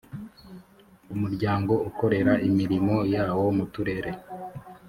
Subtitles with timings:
[1.13, 4.11] umuryango ukorera imirimo yawo mu turere